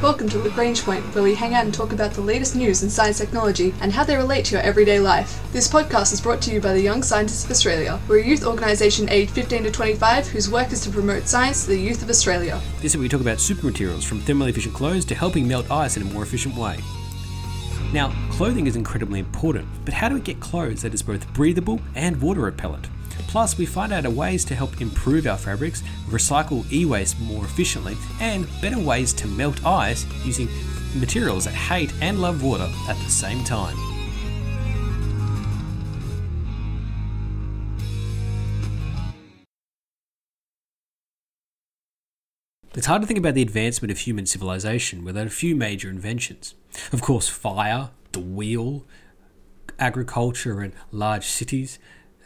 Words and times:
Welcome 0.00 0.28
to 0.28 0.38
Lagrange 0.38 0.84
Point, 0.84 1.02
where 1.12 1.24
we 1.24 1.34
hang 1.34 1.54
out 1.54 1.64
and 1.64 1.74
talk 1.74 1.92
about 1.92 2.12
the 2.12 2.20
latest 2.20 2.54
news 2.54 2.84
in 2.84 2.88
science 2.88 3.18
technology 3.18 3.74
and 3.80 3.92
how 3.92 4.04
they 4.04 4.14
relate 4.14 4.44
to 4.44 4.52
your 4.52 4.62
everyday 4.62 5.00
life. 5.00 5.42
This 5.52 5.66
podcast 5.66 6.12
is 6.12 6.20
brought 6.20 6.40
to 6.42 6.52
you 6.52 6.60
by 6.60 6.72
the 6.72 6.80
Young 6.80 7.02
Scientists 7.02 7.44
of 7.44 7.50
Australia. 7.50 7.98
We're 8.06 8.20
a 8.20 8.24
youth 8.24 8.46
organisation 8.46 9.08
aged 9.08 9.32
15 9.32 9.64
to 9.64 9.72
25 9.72 10.28
whose 10.28 10.48
work 10.48 10.70
is 10.70 10.82
to 10.82 10.90
promote 10.90 11.26
science 11.26 11.64
to 11.64 11.70
the 11.70 11.80
youth 11.80 12.00
of 12.00 12.10
Australia. 12.10 12.60
This 12.80 12.94
week 12.94 13.02
we 13.02 13.08
talk 13.08 13.22
about 13.22 13.38
supermaterials 13.38 14.04
from 14.04 14.20
thermally 14.20 14.50
efficient 14.50 14.72
clothes 14.72 15.04
to 15.06 15.16
helping 15.16 15.48
melt 15.48 15.68
ice 15.68 15.96
in 15.96 16.04
a 16.04 16.12
more 16.12 16.22
efficient 16.22 16.54
way. 16.54 16.78
Now, 17.92 18.14
clothing 18.30 18.68
is 18.68 18.76
incredibly 18.76 19.18
important, 19.18 19.66
but 19.84 19.94
how 19.94 20.08
do 20.08 20.14
we 20.14 20.20
get 20.20 20.38
clothes 20.38 20.82
that 20.82 20.94
is 20.94 21.02
both 21.02 21.26
breathable 21.34 21.80
and 21.96 22.22
water 22.22 22.42
repellent? 22.42 22.86
Plus, 23.28 23.58
we 23.58 23.66
find 23.66 23.92
out 23.92 24.06
ways 24.06 24.42
to 24.46 24.54
help 24.54 24.80
improve 24.80 25.26
our 25.26 25.36
fabrics, 25.36 25.82
recycle 26.08 26.64
e 26.72 26.86
waste 26.86 27.20
more 27.20 27.44
efficiently, 27.44 27.94
and 28.20 28.48
better 28.62 28.78
ways 28.78 29.12
to 29.12 29.28
melt 29.28 29.64
ice 29.66 30.06
using 30.24 30.48
materials 30.98 31.44
that 31.44 31.52
hate 31.52 31.92
and 32.00 32.20
love 32.20 32.42
water 32.42 32.68
at 32.88 32.96
the 32.96 33.10
same 33.10 33.44
time. 33.44 33.76
It's 42.74 42.86
hard 42.86 43.02
to 43.02 43.06
think 43.06 43.18
about 43.18 43.34
the 43.34 43.42
advancement 43.42 43.90
of 43.90 43.98
human 43.98 44.24
civilization 44.24 45.04
without 45.04 45.26
a 45.26 45.30
few 45.30 45.56
major 45.56 45.90
inventions. 45.90 46.54
Of 46.92 47.02
course, 47.02 47.28
fire, 47.28 47.90
the 48.12 48.20
wheel, 48.20 48.86
agriculture, 49.78 50.60
and 50.60 50.72
large 50.92 51.26
cities, 51.26 51.78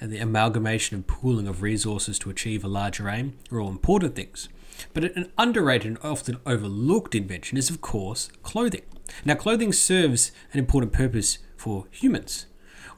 and 0.02 0.12
the 0.12 0.18
amalgamation 0.18 0.96
and 0.96 1.06
pooling 1.06 1.46
of 1.46 1.62
resources 1.62 2.18
to 2.18 2.28
achieve 2.28 2.64
a 2.64 2.68
larger 2.68 3.08
aim 3.08 3.38
are 3.52 3.60
all 3.60 3.68
important 3.68 4.16
things. 4.16 4.48
But 4.92 5.04
an 5.04 5.30
underrated 5.38 5.86
and 5.86 5.98
often 6.02 6.38
overlooked 6.44 7.14
invention 7.14 7.56
is, 7.56 7.70
of 7.70 7.80
course, 7.80 8.28
clothing. 8.42 8.82
Now, 9.24 9.36
clothing 9.36 9.72
serves 9.72 10.32
an 10.52 10.58
important 10.58 10.92
purpose 10.92 11.38
for 11.56 11.86
humans. 11.92 12.46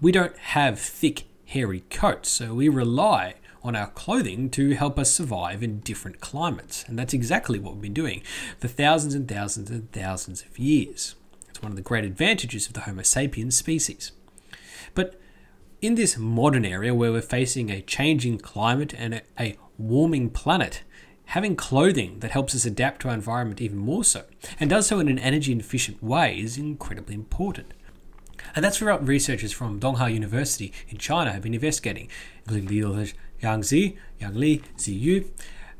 We 0.00 0.12
don't 0.12 0.36
have 0.38 0.80
thick, 0.80 1.24
hairy 1.44 1.84
coats, 1.90 2.30
so 2.30 2.54
we 2.54 2.70
rely 2.70 3.34
on 3.62 3.76
our 3.76 3.88
clothing 3.88 4.48
to 4.50 4.70
help 4.74 4.98
us 4.98 5.12
survive 5.12 5.62
in 5.62 5.80
different 5.80 6.20
climates. 6.20 6.86
And 6.88 6.98
that's 6.98 7.12
exactly 7.12 7.58
what 7.58 7.74
we've 7.74 7.82
been 7.82 7.92
doing 7.92 8.22
for 8.58 8.68
thousands 8.68 9.14
and 9.14 9.28
thousands 9.28 9.68
and 9.68 9.92
thousands 9.92 10.42
of 10.42 10.58
years. 10.58 11.16
It's 11.50 11.60
one 11.60 11.72
of 11.72 11.76
the 11.76 11.82
great 11.82 12.04
advantages 12.04 12.66
of 12.66 12.72
the 12.72 12.80
Homo 12.80 13.02
sapiens 13.02 13.58
species. 13.58 14.12
But 14.94 15.20
in 15.84 15.96
this 15.96 16.16
modern 16.16 16.64
area 16.64 16.94
where 16.94 17.12
we're 17.12 17.20
facing 17.20 17.70
a 17.70 17.82
changing 17.82 18.38
climate 18.38 18.94
and 18.96 19.20
a, 19.38 19.56
warming 19.76 20.30
planet, 20.30 20.82
having 21.26 21.56
clothing 21.56 22.20
that 22.20 22.30
helps 22.30 22.54
us 22.54 22.64
adapt 22.64 23.02
to 23.02 23.08
our 23.08 23.14
environment 23.14 23.60
even 23.60 23.76
more 23.76 24.04
so, 24.04 24.22
and 24.58 24.70
does 24.70 24.86
so 24.86 24.98
in 24.98 25.08
an 25.08 25.18
energy 25.18 25.52
efficient 25.52 26.02
way, 26.02 26.38
is 26.38 26.56
incredibly 26.56 27.14
important. 27.14 27.74
And 28.54 28.64
that's 28.64 28.80
what 28.80 29.06
researchers 29.06 29.52
from 29.52 29.80
Donghua 29.80 30.14
University 30.14 30.72
in 30.88 30.96
China 30.96 31.32
have 31.32 31.42
been 31.42 31.54
investigating, 31.54 32.08
including 32.44 32.68
Liu 32.68 33.06
Yangzi, 33.42 33.98
Yang 34.20 34.34
Li, 34.34 34.62
Ziyu. 34.78 35.28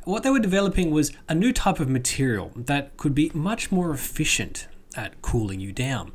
What 0.03 0.23
they 0.23 0.31
were 0.31 0.41
developing 0.41 0.91
was 0.91 1.13
a 1.29 1.35
new 1.35 1.53
type 1.53 1.81
of 1.81 1.89
material 1.89 2.51
that 2.57 2.97
could 2.99 3.15
be 3.15 3.31
much 3.33 3.73
more 3.73 3.91
efficient 3.91 4.67
at 4.97 5.23
cooling 5.23 5.61
you 5.61 5.73
down. 5.73 6.13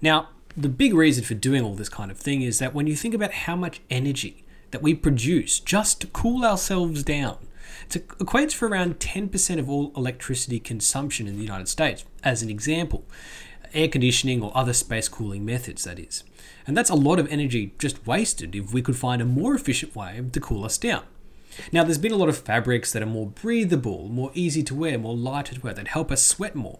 Now, 0.00 0.28
the 0.56 0.68
big 0.68 0.94
reason 0.94 1.22
for 1.22 1.34
doing 1.34 1.62
all 1.62 1.74
this 1.74 1.88
kind 1.88 2.10
of 2.10 2.18
thing 2.18 2.42
is 2.42 2.58
that 2.58 2.74
when 2.74 2.86
you 2.86 2.96
think 2.96 3.14
about 3.14 3.32
how 3.32 3.56
much 3.56 3.80
energy 3.90 4.44
that 4.70 4.82
we 4.82 4.94
produce 4.94 5.60
just 5.60 6.00
to 6.00 6.06
cool 6.08 6.44
ourselves 6.44 7.02
down, 7.02 7.38
it 7.94 8.08
equates 8.08 8.52
for 8.52 8.66
around 8.68 8.98
10% 8.98 9.58
of 9.58 9.68
all 9.68 9.92
electricity 9.96 10.58
consumption 10.58 11.26
in 11.26 11.36
the 11.36 11.42
United 11.42 11.68
States, 11.68 12.04
as 12.24 12.42
an 12.42 12.50
example. 12.50 13.04
Air 13.74 13.88
conditioning 13.88 14.42
or 14.42 14.56
other 14.56 14.72
space 14.72 15.08
cooling 15.08 15.44
methods, 15.44 15.84
that 15.84 15.98
is. 15.98 16.24
And 16.66 16.76
that's 16.76 16.90
a 16.90 16.94
lot 16.94 17.18
of 17.18 17.30
energy 17.30 17.74
just 17.78 18.06
wasted 18.06 18.54
if 18.54 18.72
we 18.72 18.82
could 18.82 18.96
find 18.96 19.20
a 19.20 19.26
more 19.26 19.54
efficient 19.54 19.94
way 19.94 20.22
to 20.32 20.40
cool 20.40 20.64
us 20.64 20.78
down. 20.78 21.02
Now, 21.72 21.84
there's 21.84 21.98
been 21.98 22.12
a 22.12 22.16
lot 22.16 22.28
of 22.28 22.38
fabrics 22.38 22.92
that 22.92 23.02
are 23.02 23.06
more 23.06 23.26
breathable, 23.26 24.08
more 24.08 24.30
easy 24.34 24.62
to 24.64 24.74
wear, 24.74 24.98
more 24.98 25.16
lighter 25.16 25.54
to 25.54 25.60
wear, 25.60 25.74
that 25.74 25.88
help 25.88 26.10
us 26.10 26.22
sweat 26.22 26.54
more 26.54 26.78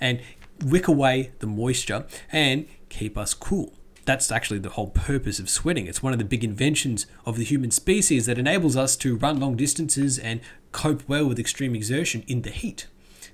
and 0.00 0.20
wick 0.64 0.88
away 0.88 1.32
the 1.38 1.46
moisture 1.46 2.04
and 2.32 2.66
keep 2.88 3.16
us 3.16 3.34
cool. 3.34 3.74
That's 4.04 4.32
actually 4.32 4.60
the 4.60 4.70
whole 4.70 4.88
purpose 4.88 5.38
of 5.38 5.50
sweating. 5.50 5.86
It's 5.86 6.02
one 6.02 6.14
of 6.14 6.18
the 6.18 6.24
big 6.24 6.42
inventions 6.42 7.06
of 7.26 7.36
the 7.36 7.44
human 7.44 7.70
species 7.70 8.24
that 8.26 8.38
enables 8.38 8.76
us 8.76 8.96
to 8.96 9.16
run 9.16 9.38
long 9.38 9.54
distances 9.54 10.18
and 10.18 10.40
cope 10.72 11.06
well 11.06 11.26
with 11.26 11.38
extreme 11.38 11.74
exertion 11.74 12.24
in 12.26 12.42
the 12.42 12.50
heat. 12.50 12.86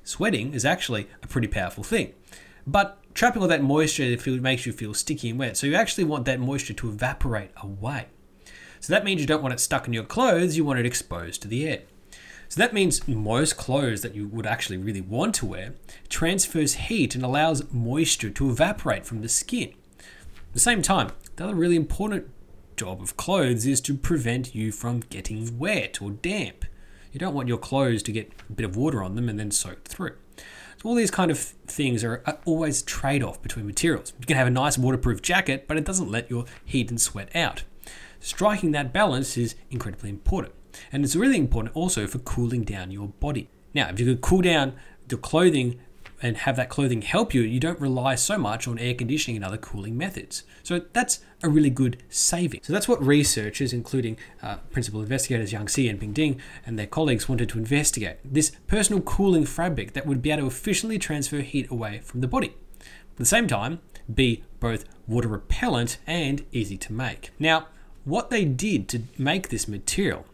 Sweating 0.02 0.52
is 0.52 0.64
actually 0.64 1.08
a 1.22 1.28
pretty 1.28 1.46
powerful 1.46 1.84
thing. 1.84 2.12
But 2.66 2.98
trapping 3.14 3.40
all 3.42 3.48
that 3.48 3.62
moisture 3.62 4.16
makes 4.40 4.66
you 4.66 4.72
feel 4.72 4.94
sticky 4.94 5.30
and 5.30 5.38
wet, 5.38 5.56
so 5.56 5.66
you 5.66 5.76
actually 5.76 6.04
want 6.04 6.24
that 6.24 6.40
moisture 6.40 6.74
to 6.74 6.88
evaporate 6.88 7.52
away. 7.62 8.06
So 8.80 8.92
that 8.92 9.04
means 9.04 9.20
you 9.20 9.26
don't 9.26 9.42
want 9.42 9.54
it 9.54 9.60
stuck 9.60 9.86
in 9.86 9.92
your 9.92 10.04
clothes, 10.04 10.56
you 10.56 10.64
want 10.64 10.78
it 10.78 10.86
exposed 10.86 11.40
to 11.42 11.48
the 11.48 11.68
air. 11.68 11.82
So 12.54 12.60
that 12.60 12.72
means 12.72 13.08
most 13.08 13.56
clothes 13.56 14.02
that 14.02 14.14
you 14.14 14.28
would 14.28 14.46
actually 14.46 14.76
really 14.76 15.00
want 15.00 15.34
to 15.34 15.46
wear 15.46 15.74
transfers 16.08 16.74
heat 16.74 17.16
and 17.16 17.24
allows 17.24 17.68
moisture 17.72 18.30
to 18.30 18.48
evaporate 18.48 19.04
from 19.04 19.22
the 19.22 19.28
skin. 19.28 19.70
At 19.98 20.52
the 20.52 20.60
same 20.60 20.80
time, 20.80 21.10
the 21.34 21.42
other 21.42 21.54
really 21.56 21.74
important 21.74 22.30
job 22.76 23.02
of 23.02 23.16
clothes 23.16 23.66
is 23.66 23.80
to 23.80 23.96
prevent 23.96 24.54
you 24.54 24.70
from 24.70 25.00
getting 25.00 25.58
wet 25.58 26.00
or 26.00 26.12
damp. 26.12 26.64
You 27.10 27.18
don't 27.18 27.34
want 27.34 27.48
your 27.48 27.58
clothes 27.58 28.04
to 28.04 28.12
get 28.12 28.30
a 28.48 28.52
bit 28.52 28.66
of 28.66 28.76
water 28.76 29.02
on 29.02 29.16
them 29.16 29.28
and 29.28 29.36
then 29.36 29.50
soak 29.50 29.82
through. 29.86 30.14
So 30.36 30.88
all 30.88 30.94
these 30.94 31.10
kind 31.10 31.32
of 31.32 31.40
things 31.40 32.04
are 32.04 32.22
always 32.44 32.82
trade-off 32.82 33.42
between 33.42 33.66
materials. 33.66 34.12
You 34.20 34.26
can 34.26 34.36
have 34.36 34.46
a 34.46 34.50
nice 34.50 34.78
waterproof 34.78 35.22
jacket, 35.22 35.66
but 35.66 35.76
it 35.76 35.84
doesn't 35.84 36.08
let 36.08 36.30
your 36.30 36.44
heat 36.64 36.88
and 36.88 37.00
sweat 37.00 37.34
out. 37.34 37.64
Striking 38.20 38.70
that 38.70 38.92
balance 38.92 39.36
is 39.36 39.56
incredibly 39.72 40.08
important. 40.10 40.54
And 40.92 41.04
it's 41.04 41.16
really 41.16 41.38
important 41.38 41.74
also 41.76 42.06
for 42.06 42.18
cooling 42.18 42.64
down 42.64 42.90
your 42.90 43.08
body. 43.08 43.48
Now, 43.74 43.88
if 43.88 43.98
you 43.98 44.06
could 44.06 44.20
cool 44.20 44.42
down 44.42 44.74
the 45.08 45.16
clothing 45.16 45.80
and 46.22 46.38
have 46.38 46.56
that 46.56 46.70
clothing 46.70 47.02
help 47.02 47.34
you, 47.34 47.42
you 47.42 47.60
don't 47.60 47.80
rely 47.80 48.14
so 48.14 48.38
much 48.38 48.66
on 48.66 48.78
air 48.78 48.94
conditioning 48.94 49.36
and 49.36 49.44
other 49.44 49.58
cooling 49.58 49.98
methods. 49.98 50.44
So 50.62 50.80
that's 50.92 51.20
a 51.42 51.48
really 51.48 51.70
good 51.70 52.02
saving. 52.08 52.60
So 52.62 52.72
that's 52.72 52.88
what 52.88 53.04
researchers, 53.04 53.72
including 53.72 54.16
uh, 54.42 54.56
principal 54.70 55.02
investigators 55.02 55.52
Yang 55.52 55.66
Xi 55.66 55.88
and 55.88 56.00
Ping 56.00 56.12
Ding 56.12 56.40
and 56.64 56.78
their 56.78 56.86
colleagues, 56.86 57.28
wanted 57.28 57.48
to 57.50 57.58
investigate 57.58 58.16
this 58.24 58.52
personal 58.66 59.02
cooling 59.02 59.44
fabric 59.44 59.92
that 59.92 60.06
would 60.06 60.22
be 60.22 60.30
able 60.30 60.42
to 60.42 60.46
efficiently 60.46 60.98
transfer 60.98 61.40
heat 61.40 61.70
away 61.70 61.98
from 61.98 62.20
the 62.20 62.28
body. 62.28 62.54
At 62.80 63.18
the 63.18 63.26
same 63.26 63.46
time, 63.46 63.80
be 64.12 64.44
both 64.60 64.86
water 65.06 65.28
repellent 65.28 65.98
and 66.06 66.44
easy 66.52 66.78
to 66.78 66.92
make. 66.92 67.32
Now, 67.38 67.68
what 68.04 68.30
they 68.30 68.44
did 68.44 68.88
to 68.90 69.02
make 69.18 69.48
this 69.48 69.68
material 69.68 70.26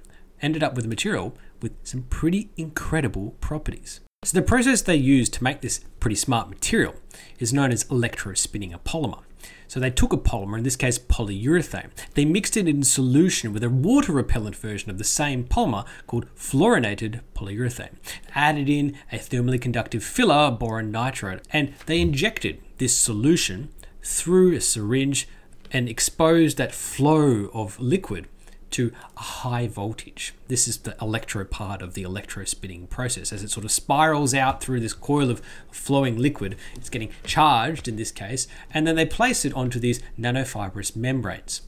ended 0.42 0.62
up 0.62 0.74
with 0.74 0.84
a 0.84 0.88
material 0.88 1.36
with 1.60 1.72
some 1.82 2.02
pretty 2.02 2.50
incredible 2.56 3.36
properties. 3.40 4.00
So 4.22 4.38
the 4.38 4.46
process 4.46 4.82
they 4.82 4.96
used 4.96 5.32
to 5.34 5.44
make 5.44 5.60
this 5.62 5.80
pretty 5.98 6.16
smart 6.16 6.50
material 6.50 6.94
is 7.38 7.52
known 7.52 7.72
as 7.72 7.84
electrospinning 7.84 8.74
a 8.74 8.78
polymer. 8.78 9.22
So 9.66 9.80
they 9.80 9.90
took 9.90 10.12
a 10.12 10.18
polymer, 10.18 10.58
in 10.58 10.64
this 10.64 10.76
case 10.76 10.98
polyurethane, 10.98 11.90
they 12.14 12.24
mixed 12.24 12.56
it 12.56 12.68
in 12.68 12.82
solution 12.82 13.52
with 13.52 13.64
a 13.64 13.70
water 13.70 14.12
repellent 14.12 14.56
version 14.56 14.90
of 14.90 14.98
the 14.98 15.04
same 15.04 15.44
polymer 15.44 15.86
called 16.06 16.26
fluorinated 16.34 17.20
polyurethane, 17.34 17.94
added 18.34 18.68
in 18.68 18.94
a 19.10 19.16
thermally 19.16 19.60
conductive 19.60 20.04
filler, 20.04 20.50
boron 20.50 20.92
nitride, 20.92 21.42
and 21.50 21.72
they 21.86 22.00
injected 22.00 22.60
this 22.78 22.96
solution 22.96 23.70
through 24.02 24.54
a 24.54 24.60
syringe 24.60 25.28
and 25.72 25.88
exposed 25.88 26.58
that 26.58 26.74
flow 26.74 27.48
of 27.54 27.78
liquid 27.78 28.26
to 28.72 28.92
a 29.16 29.20
high 29.20 29.66
voltage. 29.66 30.34
This 30.48 30.68
is 30.68 30.78
the 30.78 30.96
electro 31.00 31.44
part 31.44 31.82
of 31.82 31.94
the 31.94 32.04
electrospinning 32.04 32.88
process. 32.88 33.32
As 33.32 33.42
it 33.42 33.50
sort 33.50 33.64
of 33.64 33.72
spirals 33.72 34.34
out 34.34 34.62
through 34.62 34.80
this 34.80 34.94
coil 34.94 35.30
of 35.30 35.42
flowing 35.70 36.16
liquid, 36.16 36.56
it's 36.74 36.90
getting 36.90 37.10
charged 37.24 37.88
in 37.88 37.96
this 37.96 38.10
case, 38.12 38.46
and 38.72 38.86
then 38.86 38.96
they 38.96 39.06
place 39.06 39.44
it 39.44 39.54
onto 39.54 39.78
these 39.78 40.00
nanofibrous 40.18 40.94
membranes. 40.96 41.62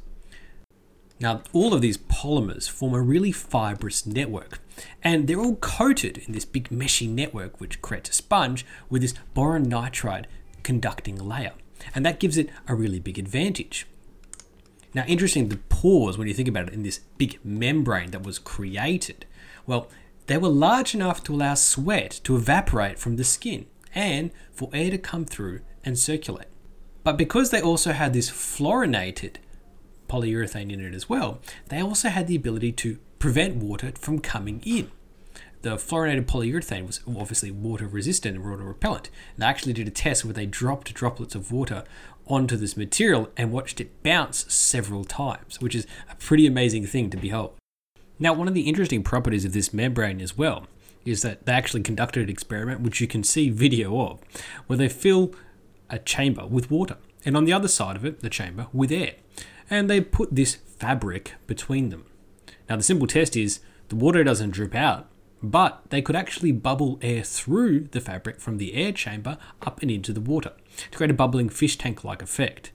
Now, 1.20 1.42
all 1.52 1.72
of 1.72 1.80
these 1.80 1.98
polymers 1.98 2.68
form 2.68 2.94
a 2.94 3.00
really 3.00 3.30
fibrous 3.30 4.04
network, 4.04 4.58
and 5.04 5.28
they're 5.28 5.40
all 5.40 5.54
coated 5.56 6.18
in 6.18 6.32
this 6.32 6.44
big 6.44 6.68
meshy 6.70 7.08
network, 7.08 7.60
which 7.60 7.80
creates 7.80 8.10
a 8.10 8.12
sponge 8.12 8.66
with 8.90 9.02
this 9.02 9.14
boron 9.32 9.66
nitride 9.66 10.24
conducting 10.64 11.16
layer. 11.16 11.52
And 11.94 12.04
that 12.04 12.18
gives 12.18 12.36
it 12.36 12.50
a 12.66 12.74
really 12.74 12.98
big 12.98 13.18
advantage. 13.18 13.86
Now, 14.94 15.04
interesting, 15.06 15.48
the 15.48 15.56
pores, 15.82 16.16
when 16.16 16.28
you 16.28 16.34
think 16.34 16.46
about 16.46 16.68
it, 16.68 16.74
in 16.74 16.84
this 16.84 17.00
big 17.18 17.40
membrane 17.42 18.12
that 18.12 18.22
was 18.22 18.38
created, 18.38 19.26
well, 19.66 19.88
they 20.28 20.38
were 20.38 20.48
large 20.48 20.94
enough 20.94 21.24
to 21.24 21.34
allow 21.34 21.54
sweat 21.54 22.20
to 22.22 22.36
evaporate 22.36 23.00
from 23.00 23.16
the 23.16 23.24
skin 23.24 23.66
and 23.92 24.30
for 24.52 24.70
air 24.72 24.92
to 24.92 24.98
come 24.98 25.24
through 25.24 25.58
and 25.84 25.98
circulate. 25.98 26.46
But 27.02 27.18
because 27.18 27.50
they 27.50 27.60
also 27.60 27.90
had 27.90 28.12
this 28.12 28.30
fluorinated 28.30 29.38
polyurethane 30.08 30.70
in 30.70 30.80
it 30.80 30.94
as 30.94 31.08
well, 31.08 31.40
they 31.66 31.82
also 31.82 32.10
had 32.10 32.28
the 32.28 32.36
ability 32.36 32.70
to 32.70 32.98
prevent 33.18 33.56
water 33.56 33.90
from 33.98 34.20
coming 34.20 34.62
in. 34.64 34.88
the 35.62 35.76
fluorinated 35.76 36.26
polyurethane 36.26 36.86
was 36.86 37.00
obviously 37.08 37.50
water 37.50 37.86
resistant 37.86 38.36
and 38.36 38.44
water 38.44 38.64
repellent. 38.64 39.10
And 39.34 39.42
they 39.42 39.46
actually 39.46 39.72
did 39.72 39.88
a 39.88 39.92
test 39.92 40.24
where 40.24 40.34
they 40.34 40.46
dropped 40.46 40.92
droplets 40.92 41.34
of 41.34 41.50
water 41.50 41.84
onto 42.32 42.56
this 42.56 42.78
material 42.78 43.28
and 43.36 43.52
watched 43.52 43.78
it 43.78 44.02
bounce 44.02 44.50
several 44.50 45.04
times, 45.04 45.60
which 45.60 45.74
is 45.74 45.86
a 46.10 46.14
pretty 46.14 46.46
amazing 46.46 46.86
thing 46.86 47.10
to 47.10 47.16
behold. 47.18 47.52
Now, 48.18 48.32
one 48.32 48.48
of 48.48 48.54
the 48.54 48.62
interesting 48.68 49.02
properties 49.02 49.44
of 49.44 49.52
this 49.52 49.74
membrane 49.74 50.18
as 50.20 50.36
well 50.38 50.66
is 51.04 51.20
that 51.20 51.44
they 51.44 51.52
actually 51.52 51.82
conducted 51.82 52.22
an 52.22 52.30
experiment, 52.30 52.80
which 52.80 53.02
you 53.02 53.06
can 53.06 53.22
see 53.22 53.50
video 53.50 54.00
of, 54.00 54.20
where 54.66 54.78
they 54.78 54.88
fill 54.88 55.34
a 55.90 55.98
chamber 55.98 56.46
with 56.46 56.70
water, 56.70 56.96
and 57.22 57.36
on 57.36 57.44
the 57.44 57.52
other 57.52 57.68
side 57.68 57.96
of 57.96 58.04
it, 58.04 58.20
the 58.20 58.30
chamber 58.30 58.66
with 58.72 58.90
air. 58.90 59.14
And 59.68 59.90
they 59.90 60.00
put 60.00 60.34
this 60.34 60.54
fabric 60.54 61.34
between 61.46 61.90
them. 61.90 62.06
Now, 62.66 62.76
the 62.76 62.82
simple 62.82 63.06
test 63.06 63.36
is 63.36 63.60
the 63.88 63.96
water 63.96 64.24
doesn't 64.24 64.52
drip 64.52 64.74
out, 64.74 65.06
but 65.42 65.82
they 65.90 66.00
could 66.00 66.16
actually 66.16 66.52
bubble 66.52 66.98
air 67.02 67.22
through 67.22 67.88
the 67.92 68.00
fabric 68.00 68.40
from 68.40 68.58
the 68.58 68.74
air 68.74 68.92
chamber 68.92 69.38
up 69.62 69.82
and 69.82 69.90
into 69.90 70.12
the 70.12 70.20
water 70.20 70.52
to 70.90 70.96
create 70.96 71.10
a 71.10 71.14
bubbling 71.14 71.48
fish 71.48 71.76
tank 71.76 72.04
like 72.04 72.22
effect. 72.22 72.70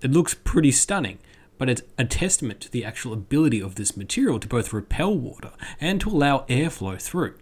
It 0.00 0.12
looks 0.12 0.34
pretty 0.34 0.70
stunning, 0.70 1.18
but 1.58 1.68
it's 1.68 1.82
a 1.98 2.04
testament 2.04 2.60
to 2.60 2.70
the 2.70 2.84
actual 2.84 3.12
ability 3.12 3.60
of 3.60 3.74
this 3.74 3.96
material 3.96 4.38
to 4.38 4.48
both 4.48 4.72
repel 4.72 5.16
water 5.16 5.52
and 5.80 6.00
to 6.00 6.10
allow 6.10 6.44
airflow 6.48 7.00
through. 7.00 7.34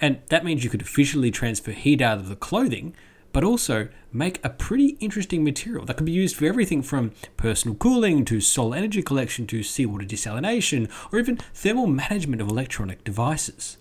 And 0.00 0.20
that 0.28 0.44
means 0.44 0.62
you 0.62 0.70
could 0.70 0.82
efficiently 0.82 1.30
transfer 1.30 1.72
heat 1.72 2.02
out 2.02 2.18
of 2.18 2.28
the 2.28 2.36
clothing, 2.36 2.94
but 3.32 3.44
also 3.44 3.88
make 4.12 4.42
a 4.44 4.50
pretty 4.50 4.96
interesting 5.00 5.42
material 5.42 5.84
that 5.86 5.96
can 5.96 6.06
be 6.06 6.12
used 6.12 6.36
for 6.36 6.46
everything 6.46 6.82
from 6.82 7.12
personal 7.36 7.76
cooling 7.76 8.24
to 8.26 8.40
solar 8.40 8.76
energy 8.76 9.02
collection 9.02 9.46
to 9.46 9.62
seawater 9.62 10.04
desalination 10.04 10.90
or 11.12 11.18
even 11.18 11.36
thermal 11.54 11.86
management 11.86 12.40
of 12.40 12.48
electronic 12.48 13.04
devices. 13.04 13.78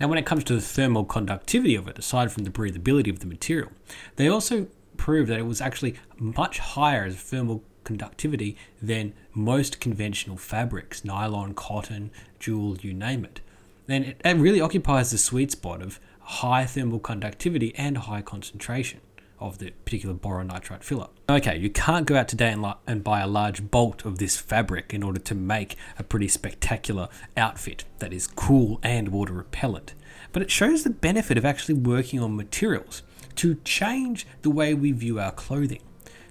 Now, 0.00 0.08
when 0.08 0.18
it 0.18 0.26
comes 0.26 0.44
to 0.44 0.54
the 0.54 0.60
thermal 0.60 1.04
conductivity 1.04 1.74
of 1.74 1.88
it, 1.88 1.98
aside 1.98 2.30
from 2.30 2.44
the 2.44 2.50
breathability 2.50 3.10
of 3.10 3.18
the 3.18 3.26
material, 3.26 3.70
they 4.16 4.28
also 4.28 4.68
proved 4.96 5.28
that 5.30 5.38
it 5.38 5.46
was 5.46 5.60
actually 5.60 5.96
much 6.18 6.58
higher 6.58 7.04
as 7.04 7.16
thermal 7.16 7.64
conductivity 7.84 8.56
than 8.80 9.14
most 9.34 9.80
conventional 9.80 10.36
fabrics 10.36 11.04
nylon, 11.04 11.54
cotton, 11.54 12.10
jewel, 12.38 12.76
you 12.78 12.92
name 12.92 13.24
it. 13.24 13.40
Then 13.86 14.04
it, 14.04 14.20
it 14.24 14.36
really 14.36 14.60
occupies 14.60 15.10
the 15.10 15.18
sweet 15.18 15.50
spot 15.52 15.82
of 15.82 15.98
high 16.20 16.66
thermal 16.66 17.00
conductivity 17.00 17.74
and 17.76 17.96
high 17.96 18.22
concentration 18.22 19.00
of 19.40 19.58
the 19.58 19.70
particular 19.84 20.14
boron 20.14 20.48
nitride 20.48 20.82
filler. 20.82 21.08
Okay, 21.28 21.56
you 21.58 21.70
can't 21.70 22.06
go 22.06 22.16
out 22.16 22.28
today 22.28 22.50
and, 22.50 22.64
and 22.86 23.04
buy 23.04 23.20
a 23.20 23.26
large 23.26 23.70
bolt 23.70 24.04
of 24.04 24.18
this 24.18 24.36
fabric 24.36 24.92
in 24.94 25.02
order 25.02 25.20
to 25.20 25.34
make 25.34 25.76
a 25.98 26.02
pretty 26.02 26.28
spectacular 26.28 27.08
outfit 27.36 27.84
that 27.98 28.12
is 28.12 28.26
cool 28.26 28.80
and 28.82 29.08
water 29.08 29.32
repellent. 29.32 29.94
But 30.32 30.42
it 30.42 30.50
shows 30.50 30.84
the 30.84 30.90
benefit 30.90 31.38
of 31.38 31.44
actually 31.44 31.74
working 31.74 32.20
on 32.20 32.36
materials 32.36 33.02
to 33.36 33.56
change 33.64 34.26
the 34.42 34.50
way 34.50 34.74
we 34.74 34.92
view 34.92 35.20
our 35.20 35.32
clothing, 35.32 35.82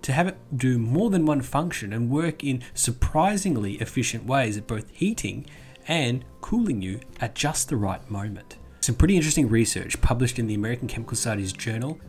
to 0.01 0.11
have 0.11 0.27
it 0.27 0.37
do 0.55 0.77
more 0.77 1.09
than 1.09 1.25
one 1.25 1.41
function 1.41 1.93
and 1.93 2.09
work 2.09 2.43
in 2.43 2.61
surprisingly 2.73 3.73
efficient 3.75 4.25
ways 4.25 4.57
at 4.57 4.67
both 4.67 4.89
heating 4.91 5.45
and 5.87 6.25
cooling 6.41 6.81
you 6.81 6.99
at 7.21 7.33
just 7.33 7.69
the 7.69 7.77
right 7.77 8.09
moment. 8.09 8.57
Some 8.81 8.95
pretty 8.95 9.15
interesting 9.15 9.49
research 9.49 9.99
published 10.01 10.39
in 10.39 10.47
the 10.47 10.53
American 10.53 10.87
Chemical 10.87 11.15
Society's 11.15 11.53
journal 11.53 11.99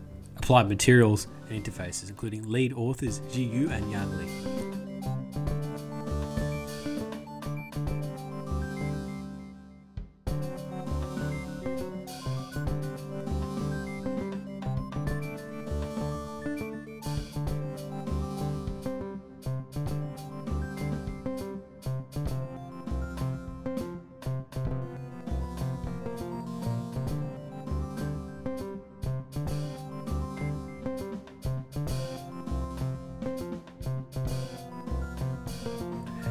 Applied 0.49 0.71
Materials 0.71 1.27
and 1.51 1.63
Interfaces, 1.63 2.09
including 2.09 2.51
lead 2.51 2.73
authors 2.73 3.21
Xi 3.31 3.43
Yu 3.43 3.69
and 3.69 3.93
Yang 3.93 4.17
Li. 4.17 4.78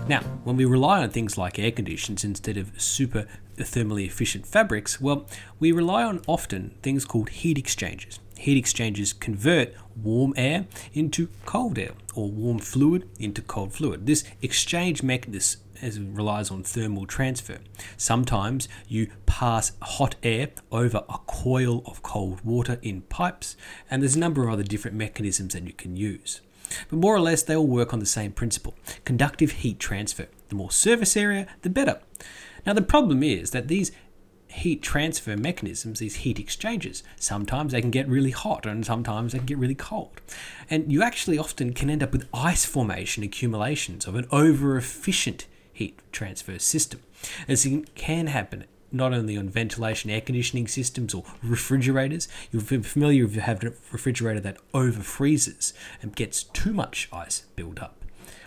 Now, 0.08 0.22
when 0.46 0.56
we 0.56 0.64
rely 0.64 1.04
on 1.04 1.10
things 1.10 1.38
like 1.38 1.60
air 1.60 1.72
conditions 1.72 2.24
instead 2.24 2.56
of 2.56 2.82
super 2.82 3.28
thermally 3.58 4.06
efficient 4.06 4.48
fabrics, 4.48 5.02
well, 5.02 5.28
we 5.60 5.74
rely 5.74 6.04
on 6.04 6.22
often 6.28 6.76
things 6.82 7.04
called 7.04 7.28
heat 7.28 7.58
exchangers. 7.58 8.20
Heat 8.38 8.58
exchangers 8.58 9.12
convert 9.12 9.74
warm 10.02 10.34
air 10.38 10.66
into 10.94 11.28
cold 11.46 11.78
air 11.78 11.92
or 12.16 12.32
warm 12.32 12.60
fluid 12.60 13.10
into 13.20 13.42
cold 13.42 13.74
fluid. 13.74 14.06
This 14.06 14.24
exchange 14.42 15.04
mechanism 15.04 16.14
relies 16.14 16.52
on 16.52 16.64
thermal 16.64 17.06
transfer. 17.06 17.58
Sometimes 17.98 18.70
you 18.88 19.10
pass 19.26 19.74
hot 19.82 20.16
air 20.24 20.52
over 20.72 21.04
a 21.10 21.18
coil 21.28 21.84
of 21.86 22.02
cold 22.02 22.40
water 22.46 22.80
in 22.82 23.02
pipes, 23.02 23.58
and 23.92 24.02
there's 24.02 24.16
a 24.16 24.20
number 24.20 24.48
of 24.48 24.54
other 24.54 24.64
different 24.64 24.96
mechanisms 24.96 25.54
that 25.54 25.64
you 25.64 25.74
can 25.74 25.98
use. 25.98 26.40
But 26.90 27.00
more 27.00 27.16
or 27.16 27.20
less, 27.20 27.44
they 27.44 27.56
all 27.56 27.68
work 27.68 27.94
on 27.94 28.00
the 28.00 28.06
same 28.06 28.32
principle 28.32 28.76
conductive 29.06 29.52
heat 29.52 29.80
transfer. 29.80 30.28
The 30.50 30.56
more 30.56 30.72
surface 30.72 31.18
area, 31.18 31.48
the 31.62 31.70
better. 31.70 32.00
Now, 32.66 32.74
the 32.74 32.82
problem 32.82 33.24
is 33.24 33.52
that 33.52 33.68
these 33.68 33.92
heat 34.48 34.82
transfer 34.82 35.38
mechanisms, 35.38 36.00
these 36.00 36.18
heat 36.18 36.40
exchangers, 36.40 37.04
sometimes 37.18 37.72
they 37.72 37.82
can 37.82 37.92
get 37.92 38.08
really 38.08 38.32
hot 38.32 38.66
and 38.66 38.86
sometimes 38.86 39.32
they 39.32 39.40
can 39.40 39.46
get 39.46 39.58
really 39.58 39.76
cold. 39.76 40.22
And 40.70 40.92
you 40.92 41.04
actually 41.04 41.38
often 41.38 41.74
can 41.74 41.90
end 41.90 42.04
up 42.04 42.12
with 42.12 42.28
ice 42.34 42.66
formation 42.66 43.24
accumulations 43.24 44.08
of 44.08 44.16
an 44.16 44.28
over 44.32 44.78
efficient 44.78 45.46
heat 45.72 46.00
transfer 46.12 46.58
system. 46.60 47.02
This 47.48 47.68
can 47.96 48.28
happen 48.28 48.66
not 48.92 49.14
only 49.14 49.38
on 49.38 49.50
ventilation 49.50 50.10
air 50.10 50.22
conditioning 50.22 50.68
systems 50.68 51.14
or 51.14 51.24
refrigerators. 51.44 52.28
You're 52.52 52.62
familiar 52.62 53.26
if 53.26 53.36
you 53.36 53.42
have 53.42 53.64
a 53.64 53.74
refrigerator 53.92 54.40
that 54.42 54.58
over 54.74 55.02
freezes 55.02 55.74
and 56.02 56.16
gets 56.16 56.44
too 56.44 56.74
much 56.74 57.10
ice 57.12 57.44
build 57.56 57.80
up. 57.80 58.04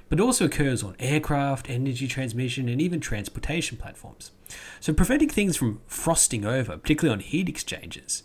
But 0.08 0.20
also 0.20 0.46
occurs 0.46 0.82
on 0.82 0.96
aircraft, 0.98 1.70
energy 1.70 2.08
transmission, 2.08 2.68
and 2.68 2.82
even 2.82 2.98
transportation 3.00 3.76
platforms. 3.76 4.32
So 4.80 4.92
preventing 4.92 5.28
things 5.28 5.56
from 5.56 5.80
frosting 5.86 6.44
over, 6.44 6.76
particularly 6.76 7.12
on 7.12 7.20
heat 7.20 7.48
exchangers, 7.48 8.24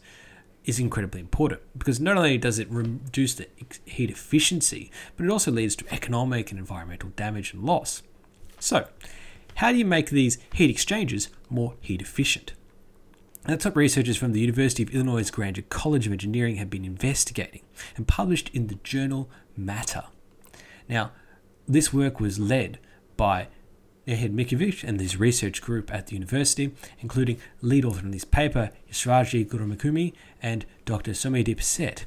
is 0.66 0.80
incredibly 0.80 1.22
important 1.22 1.62
because 1.78 2.00
not 2.00 2.18
only 2.18 2.40
does 2.40 2.58
it 2.58 2.68
reduce 2.70 3.36
the 3.36 3.48
heat 3.86 4.10
efficiency, 4.10 4.92
but 5.16 5.26
it 5.26 5.30
also 5.30 5.52
leads 5.52 5.76
to 5.76 5.94
economic 5.94 6.50
and 6.50 6.60
environmental 6.60 7.10
damage 7.16 7.54
and 7.54 7.64
loss. 7.64 8.02
So, 8.60 8.88
how 9.56 9.72
do 9.72 9.78
you 9.78 9.86
make 9.86 10.10
these 10.10 10.38
heat 10.54 10.70
exchangers 10.70 11.30
more 11.50 11.76
heat 11.82 12.02
efficient? 12.02 12.54
Now, 13.48 13.56
top 13.56 13.76
researchers 13.76 14.18
from 14.18 14.32
the 14.32 14.40
University 14.40 14.82
of 14.82 14.90
Illinois 14.90 15.30
Grainger 15.30 15.62
College 15.64 16.08
of 16.08 16.14
Engineering 16.14 16.56
have 16.56 16.70
been 16.70 16.84
investigating 16.84 17.62
and 17.96 18.08
published 18.08 18.50
in 18.54 18.68
the 18.68 18.80
journal 18.84 19.30
Matter. 19.56 20.06
Now, 20.90 21.12
this 21.68 21.94
work 21.94 22.20
was 22.20 22.40
led 22.40 22.80
by 23.18 23.48
Ehud 24.08 24.36
Miljkovic 24.36 24.84
and 24.84 25.00
his 25.00 25.20
research 25.20 25.62
group 25.62 25.94
at 25.94 26.08
the 26.08 26.16
university, 26.16 26.74
including 27.00 27.38
lead 27.62 27.86
author 27.86 28.06
in 28.06 28.12
this 28.12 28.26
paper, 28.26 28.72
Yashraj 28.92 29.48
Gurumukhi 29.48 30.14
and 30.42 30.66
Dr. 30.86 31.12
Soumyadip 31.12 31.62
Sett. 31.62 32.06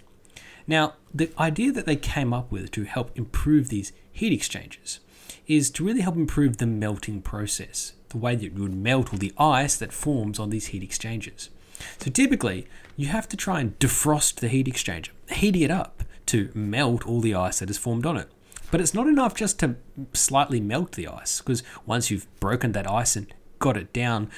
Now, 0.68 0.94
the 1.12 1.32
idea 1.38 1.72
that 1.72 1.86
they 1.86 1.96
came 1.96 2.32
up 2.32 2.52
with 2.52 2.70
to 2.72 2.84
help 2.84 3.10
improve 3.18 3.68
these 3.68 3.92
heat 4.12 4.32
exchangers 4.32 5.00
is 5.46 5.70
to 5.70 5.84
really 5.84 6.02
help 6.02 6.14
improve 6.14 6.58
the 6.58 6.66
melting 6.66 7.22
process, 7.22 7.94
the 8.10 8.18
way 8.18 8.36
that 8.36 8.52
you 8.52 8.62
would 8.62 8.74
melt 8.74 9.12
all 9.12 9.18
the 9.18 9.32
ice 9.38 9.76
that 9.76 9.92
forms 9.92 10.38
on 10.38 10.50
these 10.50 10.66
heat 10.66 10.82
exchangers. 10.82 11.48
So 11.98 12.10
typically, 12.10 12.66
you 12.96 13.06
have 13.06 13.28
to 13.30 13.36
try 13.36 13.60
and 13.60 13.78
defrost 13.78 14.36
the 14.36 14.48
heat 14.48 14.66
exchanger, 14.66 15.08
heating 15.30 15.62
it 15.62 15.70
up 15.70 16.04
to 16.26 16.50
melt 16.52 17.06
all 17.06 17.20
the 17.20 17.34
ice 17.34 17.60
that 17.60 17.70
is 17.70 17.78
formed 17.78 18.04
on 18.04 18.18
it. 18.18 18.28
But 18.70 18.82
it's 18.82 18.92
not 18.92 19.06
enough 19.06 19.34
just 19.34 19.58
to 19.60 19.76
slightly 20.12 20.60
melt 20.60 20.92
the 20.92 21.08
ice, 21.08 21.40
because 21.40 21.62
once 21.86 22.10
you've 22.10 22.26
broken 22.40 22.72
that 22.72 22.90
ice 22.90 23.16
and 23.16 23.32
got 23.58 23.78
it 23.78 23.94
down, 23.94 24.30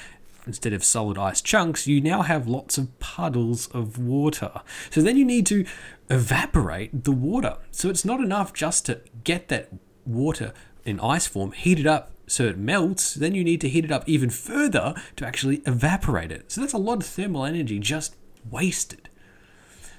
instead 0.45 0.73
of 0.73 0.83
solid 0.83 1.17
ice 1.17 1.41
chunks, 1.41 1.87
you 1.87 2.01
now 2.01 2.21
have 2.21 2.47
lots 2.47 2.77
of 2.77 2.97
puddles 2.99 3.67
of 3.67 3.97
water. 3.97 4.61
So 4.89 5.01
then 5.01 5.17
you 5.17 5.25
need 5.25 5.45
to 5.47 5.65
evaporate 6.09 7.03
the 7.03 7.11
water. 7.11 7.57
So 7.71 7.89
it's 7.89 8.05
not 8.05 8.19
enough 8.19 8.53
just 8.53 8.85
to 8.87 9.01
get 9.23 9.47
that 9.49 9.69
water 10.05 10.53
in 10.83 10.99
ice 10.99 11.27
form, 11.27 11.51
heat 11.51 11.79
it 11.79 11.85
up 11.85 12.11
so 12.31 12.45
it 12.45 12.57
melts, 12.57 13.13
then 13.13 13.35
you 13.35 13.43
need 13.43 13.59
to 13.61 13.69
heat 13.69 13.83
it 13.83 13.91
up 13.91 14.07
even 14.07 14.29
further 14.29 14.95
to 15.17 15.27
actually 15.27 15.57
evaporate 15.65 16.31
it. 16.31 16.49
So 16.49 16.61
that's 16.61 16.71
a 16.71 16.77
lot 16.77 16.99
of 16.99 17.05
thermal 17.05 17.45
energy 17.45 17.77
just 17.77 18.15
wasted. 18.49 19.09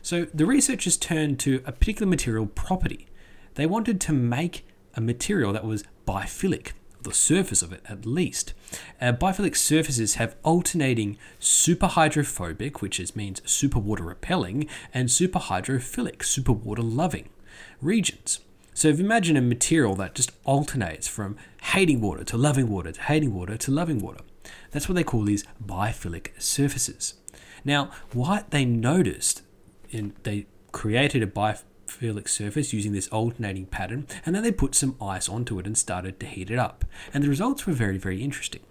So 0.01 0.25
the 0.33 0.47
researchers 0.47 0.97
turned 0.97 1.39
to 1.41 1.63
a 1.67 1.73
particular 1.73 2.09
material 2.09 2.47
property. 2.47 3.07
They 3.55 3.67
wanted 3.67 4.01
to 4.03 4.13
make 4.13 4.67
a 4.95 5.01
material 5.01 5.53
that 5.53 5.65
was 5.65 5.85
biphilic, 6.07 6.73
the 7.05 7.15
surface 7.15 7.63
of 7.63 7.73
it 7.73 7.83
at 7.89 8.07
least. 8.07 8.55
Uh, 9.01 9.13
biphilic 9.13 9.57
surfaces 9.57 10.15
have 10.15 10.37
alternating 10.43 11.19
superhydrophobic, 11.41 12.81
which 12.81 12.99
is, 13.01 13.17
means 13.17 13.43
superwater 13.45 14.05
repelling, 14.05 14.69
and 14.95 15.09
superhydrophilic, 15.09 16.25
superwater 16.25 16.83
loving 16.83 17.29
regions. 17.81 18.41
So 18.75 18.89
if 18.89 18.99
you 18.99 19.05
imagine 19.05 19.37
a 19.37 19.43
material 19.43 19.95
that 19.97 20.15
just 20.15 20.33
alternates 20.45 21.07
from 21.07 21.37
hating 21.63 22.01
water 22.01 22.25
to 22.25 22.37
loving 22.37 22.69
water 22.69 22.93
to 22.93 23.01
hating 23.03 23.35
water 23.35 23.57
to 23.57 23.71
loving 23.71 23.99
water, 23.99 24.21
that's 24.71 24.89
what 24.89 24.95
they 24.95 25.05
call 25.05 25.23
these 25.23 25.45
biphilic 25.65 26.29
surfaces. 26.41 27.15
Now, 27.65 27.91
what 28.13 28.51
they 28.51 28.65
noticed, 28.65 29.43
in, 29.91 30.15
they 30.23 30.47
created 30.73 31.23
a 31.23 31.27
biphilic 31.93 32.29
surface 32.29 32.73
using 32.73 32.93
this 32.93 33.09
alternating 33.09 33.67
pattern, 33.67 34.07
and 34.25 34.35
then 34.35 34.43
they 34.43 34.53
put 34.53 34.75
some 34.75 34.97
ice 35.01 35.29
onto 35.29 35.59
it 35.59 35.67
and 35.67 35.77
started 35.77 36.19
to 36.21 36.27
heat 36.27 36.51
it 36.51 36.59
up. 36.59 36.85
And 37.13 37.23
the 37.23 37.29
results 37.29 37.67
were 37.67 37.73
very, 37.73 37.99
very 37.99 38.23
interesting. 38.23 38.63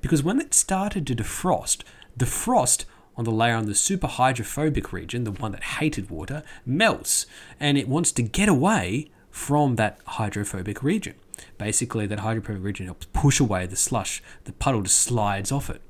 Because 0.00 0.22
when 0.22 0.40
it 0.40 0.54
started 0.54 1.06
to 1.06 1.14
defrost, 1.14 1.82
the 2.16 2.26
frost 2.26 2.86
on 3.16 3.24
the 3.24 3.30
layer 3.30 3.54
on 3.54 3.66
the 3.66 3.72
superhydrophobic 3.72 4.92
region, 4.92 5.24
the 5.24 5.32
one 5.32 5.52
that 5.52 5.62
hated 5.62 6.10
water, 6.10 6.42
melts 6.64 7.26
and 7.58 7.76
it 7.76 7.88
wants 7.88 8.12
to 8.12 8.22
get 8.22 8.48
away 8.48 9.10
from 9.30 9.76
that 9.76 9.98
hydrophobic 10.06 10.82
region. 10.82 11.14
Basically, 11.58 12.06
that 12.06 12.20
hydrophobic 12.20 12.62
region 12.62 12.86
helps 12.86 13.06
push 13.12 13.40
away 13.40 13.66
the 13.66 13.76
slush. 13.76 14.22
The 14.44 14.52
puddle 14.52 14.82
just 14.82 14.98
slides 14.98 15.52
off 15.52 15.70
it. 15.70 15.82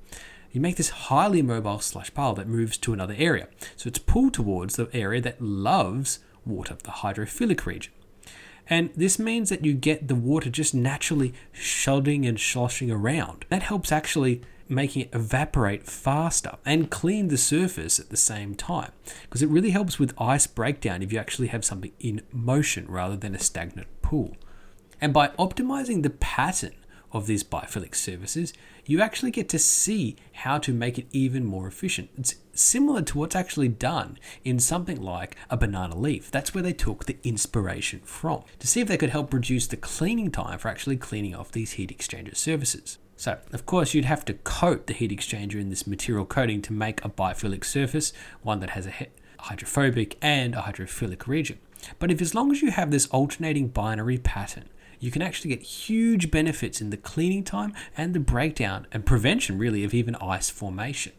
You 0.53 0.61
make 0.61 0.77
this 0.77 0.91
highly 0.91 1.43
mobile 1.43 1.79
slush 1.79 2.13
pile 2.13 2.35
that 2.35 2.49
moves 2.49 2.77
to 2.79 2.93
another 2.93 3.15
area. 3.17 3.49
So 3.77 3.89
it's 3.89 3.99
pulled 3.99 4.35
towards 4.35 4.77
the 4.77 4.89
area 4.93 5.21
that 5.21 5.41
loves 5.41 6.19
water, 6.47 6.77
the 6.83 6.91
hydrophilic 6.91 7.67
region. 7.67 7.93
And 8.69 8.91
this 8.97 9.19
means 9.19 9.49
that 9.49 9.65
you 9.65 9.75
get 9.75 10.07
the 10.07 10.15
water 10.15 10.49
just 10.49 10.75
naturally 10.75 11.35
shudding 11.53 12.25
and 12.25 12.39
sloshing 12.39 12.91
around. 12.91 13.45
That 13.49 13.65
helps 13.65 13.91
actually 13.91 14.43
making 14.69 15.03
it 15.03 15.11
evaporate 15.13 15.85
faster 15.85 16.57
and 16.65 16.91
clean 16.91 17.27
the 17.29 17.37
surface 17.37 17.99
at 17.99 18.11
the 18.11 18.17
same 18.17 18.55
time 18.55 18.93
because 19.23 19.43
it 19.43 19.49
really 19.49 19.71
helps 19.71 19.99
with 19.99 20.15
ice 20.21 20.47
breakdown 20.47 21.03
if 21.03 21.13
you 21.13 21.19
actually 21.19 21.49
have 21.49 21.65
something 21.65 21.91
in 21.99 22.23
motion 22.33 22.87
rather 22.89 23.17
than 23.17 23.35
a 23.35 23.39
stagnant 23.39 23.89
pool. 24.01 24.37
And 25.01 25.13
by 25.13 25.29
optimizing 25.31 26.05
the 26.05 26.11
pattern 26.11 26.75
of 27.11 27.27
these 27.27 27.43
biphilic 27.43 27.97
surfaces, 27.97 28.53
you 28.91 29.01
actually 29.01 29.31
get 29.31 29.49
to 29.49 29.59
see 29.59 30.17
how 30.33 30.59
to 30.59 30.73
make 30.73 30.99
it 30.99 31.07
even 31.13 31.45
more 31.45 31.69
efficient. 31.69 32.11
It's 32.19 32.35
similar 32.53 33.03
to 33.03 33.19
what's 33.19 33.37
actually 33.37 33.69
done 33.69 34.19
in 34.45 34.59
something 34.59 35.01
like 35.01 35.37
a 35.49 35.57
banana 35.57 35.97
leaf. 35.97 36.29
That's 36.33 36.53
where 36.53 36.63
they 36.63 36.73
took 36.73 37.05
the 37.05 37.17
inspiration 37.23 38.01
from 38.01 38.43
to 38.59 38.67
see 38.67 38.81
if 38.81 38.89
they 38.89 38.97
could 38.97 39.11
help 39.11 39.33
reduce 39.33 39.69
the 39.69 39.77
cleaning 39.77 40.33
time 40.33 40.59
for 40.59 40.67
actually 40.67 40.97
cleaning 40.97 41.37
off 41.37 41.53
these 41.53 41.73
heat 41.73 41.97
exchanger 41.97 42.37
surfaces. 42.37 42.99
So, 43.15 43.39
of 43.53 43.65
course, 43.65 43.95
you'd 43.95 44.07
have 44.07 44.25
to 44.25 44.35
coat 44.35 44.89
the 44.89 44.95
heat 44.95 45.13
exchanger 45.13 45.61
in 45.61 45.71
this 45.71 45.87
material 45.87 46.25
coating 46.25 46.61
to 46.63 46.73
make 46.73 47.05
a 47.05 47.09
biphilic 47.09 47.65
surface, 47.65 48.13
one 48.43 48.59
that 48.59 48.71
has 48.71 48.89
a 48.89 49.07
hydrophobic 49.39 50.19
and 50.21 50.57
a 50.57 50.63
hydrophilic 50.63 51.29
region. 51.29 51.61
But 52.01 52.11
if 52.11 52.21
as 52.21 52.35
long 52.35 52.51
as 52.51 52.61
you 52.61 52.73
have 52.73 52.91
this 52.91 53.07
alternating 53.07 53.69
binary 53.69 54.19
pattern, 54.19 54.69
you 55.01 55.11
can 55.11 55.23
actually 55.23 55.51
get 55.51 55.63
huge 55.63 56.31
benefits 56.31 56.81
in 56.81 56.91
the 56.91 56.97
cleaning 56.97 57.43
time 57.43 57.73
and 57.97 58.15
the 58.15 58.21
breakdown 58.21 58.87
and 58.93 59.07
prevention, 59.07 59.59
really, 59.59 59.83
of 59.83 59.95
even 59.95 60.15
ice 60.17 60.51
formation. 60.51 61.13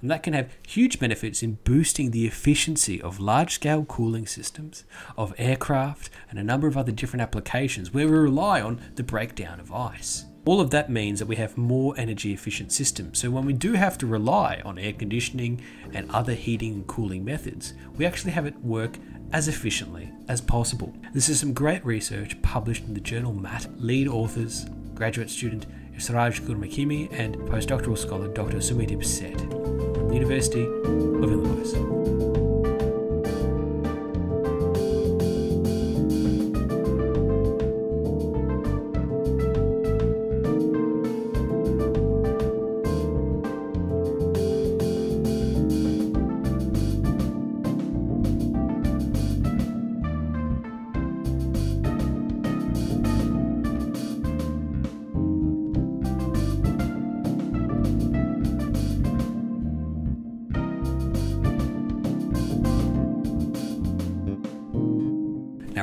And 0.00 0.10
that 0.10 0.22
can 0.22 0.32
have 0.32 0.56
huge 0.66 0.98
benefits 0.98 1.42
in 1.42 1.58
boosting 1.64 2.10
the 2.10 2.26
efficiency 2.26 3.02
of 3.02 3.20
large 3.20 3.54
scale 3.54 3.84
cooling 3.84 4.26
systems, 4.26 4.84
of 5.16 5.34
aircraft, 5.38 6.10
and 6.30 6.38
a 6.38 6.44
number 6.44 6.68
of 6.68 6.76
other 6.76 6.92
different 6.92 7.22
applications 7.22 7.92
where 7.92 8.06
we 8.06 8.12
rely 8.12 8.60
on 8.62 8.80
the 8.94 9.02
breakdown 9.02 9.60
of 9.60 9.72
ice. 9.72 10.24
All 10.44 10.60
of 10.60 10.70
that 10.70 10.88
means 10.88 11.18
that 11.18 11.26
we 11.26 11.36
have 11.36 11.58
more 11.58 11.94
energy 11.98 12.32
efficient 12.32 12.72
systems. 12.72 13.18
So 13.18 13.30
when 13.30 13.44
we 13.44 13.52
do 13.52 13.72
have 13.74 13.98
to 13.98 14.06
rely 14.06 14.62
on 14.64 14.78
air 14.78 14.94
conditioning 14.94 15.60
and 15.92 16.10
other 16.10 16.32
heating 16.32 16.72
and 16.72 16.86
cooling 16.86 17.24
methods, 17.24 17.74
we 17.96 18.06
actually 18.06 18.32
have 18.32 18.46
it 18.46 18.58
work 18.64 18.98
as 19.32 19.48
efficiently 19.48 20.10
as 20.28 20.40
possible. 20.40 20.94
This 21.12 21.28
is 21.28 21.40
some 21.40 21.52
great 21.52 21.84
research 21.84 22.40
published 22.42 22.84
in 22.84 22.94
the 22.94 23.00
journal 23.00 23.32
Matter. 23.32 23.70
Lead 23.78 24.08
authors, 24.08 24.66
graduate 24.94 25.30
student 25.30 25.66
Siraj 25.98 26.40
Gurumukhi 26.40 27.08
and 27.12 27.36
postdoctoral 27.36 27.98
scholar 27.98 28.28
Dr. 28.28 28.60
From 28.60 30.08
the 30.08 30.14
University 30.14 30.62
of 30.62 31.24
Illinois. 31.24 32.07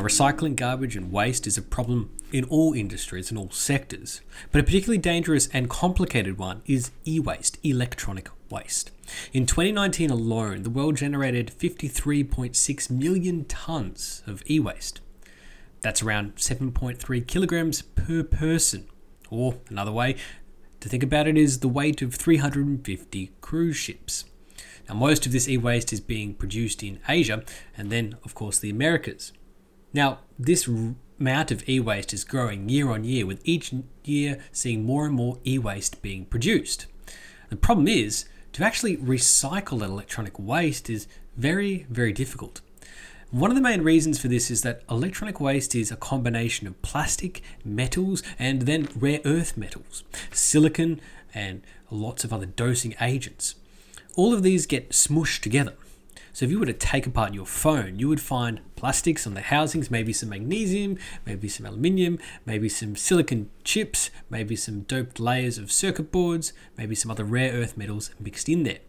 Recycling 0.06 0.56
garbage 0.56 0.96
and 0.96 1.12
waste 1.12 1.48
is 1.48 1.58
a 1.58 1.62
problem 1.64 2.12
in 2.32 2.44
all 2.46 2.74
industries 2.74 3.32
and 3.32 3.40
all 3.40 3.50
sectors, 3.50 4.22
but 4.52 4.62
a 4.62 4.64
particularly 4.64 5.00
dangerous 5.00 5.48
and 5.48 5.68
complicated 5.70 6.38
one 6.38 6.62
is 6.68 6.92
e 7.08 7.20
waste, 7.20 7.58
electronic 7.64 8.30
waste. 8.50 8.92
In 9.34 9.48
2019 9.48 10.12
alone, 10.12 10.62
the 10.62 10.70
world 10.70 10.98
generated 10.98 11.52
53.6 11.58 12.90
million 12.92 13.46
tons 13.46 14.22
of 14.28 14.44
e 14.48 14.60
waste. 14.60 15.02
That's 15.82 16.04
around 16.04 16.36
7.3 16.36 17.28
kilograms 17.28 17.82
per 17.82 18.22
person. 18.24 18.88
Or 19.32 19.56
another 19.70 19.92
way 19.92 20.18
to 20.82 20.90
think 20.90 21.02
about 21.02 21.28
it 21.28 21.36
is 21.36 21.60
the 21.60 21.68
weight 21.68 22.04
of 22.04 22.14
350 22.14 23.32
cruise 23.42 23.78
ships. 23.78 24.26
Now, 24.88 24.94
most 24.96 25.26
of 25.26 25.32
this 25.32 25.50
e 25.50 25.58
waste 25.58 25.92
is 25.92 26.00
being 26.00 26.36
produced 26.36 26.84
in 26.84 27.00
Asia 27.10 27.44
and 27.76 27.92
then, 27.92 28.18
of 28.24 28.36
course, 28.36 28.60
the 28.60 28.70
Americas. 28.70 29.32
Now, 29.96 30.20
this 30.38 30.68
amount 30.68 31.52
of 31.52 31.70
e 31.70 31.80
waste 31.80 32.12
is 32.14 32.26
growing 32.26 32.68
year 32.68 32.90
on 32.90 33.06
year, 33.06 33.26
with 33.26 33.40
each 33.46 33.74
year 34.04 34.44
seeing 34.52 34.84
more 34.84 35.06
and 35.06 35.16
more 35.16 35.40
e 35.48 35.58
waste 35.58 36.02
being 36.02 36.26
produced. 36.26 36.88
The 37.50 37.56
problem 37.56 37.88
is, 37.88 38.26
to 38.52 38.66
actually 38.66 38.98
recycle 38.98 39.80
that 39.80 39.90
electronic 39.90 40.38
waste 40.38 40.90
is 40.90 41.08
very, 41.38 41.88
very 41.90 42.12
difficult. 42.12 42.60
One 43.32 43.50
of 43.50 43.56
the 43.56 43.62
main 43.62 43.84
reasons 43.84 44.20
for 44.20 44.28
this 44.28 44.52
is 44.52 44.64
that 44.64 44.82
electronic 44.90 45.40
waste 45.40 45.74
is 45.74 45.92
a 45.92 45.96
combination 45.96 46.68
of 46.68 46.82
plastic, 46.82 47.42
metals, 47.64 48.22
and 48.38 48.64
then 48.64 48.90
rare 48.98 49.22
earth 49.24 49.56
metals, 49.56 50.04
silicon, 50.30 51.00
and 51.34 51.62
lots 51.90 52.26
of 52.26 52.34
other 52.34 52.46
dosing 52.46 52.96
agents. 53.00 53.56
All 54.18 54.34
of 54.34 54.44
these 54.44 54.66
get 54.66 54.90
smushed 54.90 55.40
together. 55.40 55.76
So 56.36 56.44
if 56.44 56.52
you 56.52 56.60
were 56.60 56.66
to 56.66 56.74
take 56.74 57.08
apart 57.08 57.34
your 57.34 57.46
phone, 57.46 57.98
you 57.98 58.10
would 58.10 58.20
find 58.20 58.60
plastics 58.76 59.26
on 59.26 59.36
the 59.36 59.42
housings, 59.42 59.90
maybe 59.90 60.12
some 60.12 60.28
magnesium, 60.28 60.98
maybe 61.26 61.48
some 61.48 61.66
aluminium, 61.66 62.20
maybe 62.46 62.68
some 62.68 62.98
silicon 62.98 63.50
chips, 63.64 64.10
maybe 64.30 64.58
some 64.58 64.82
doped 64.82 65.18
layers 65.18 65.58
of 65.58 65.72
circuit 65.72 66.12
boards, 66.12 66.52
maybe 66.78 66.94
some 66.94 67.10
other 67.10 67.24
rare 67.24 67.54
earth 67.54 67.78
metals 67.78 68.10
mixed 68.20 68.50
in 68.50 68.64
there. 68.64 68.80